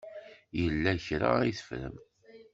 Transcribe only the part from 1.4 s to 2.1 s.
i teffrem.